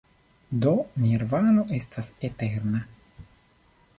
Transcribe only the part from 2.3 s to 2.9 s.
eterna.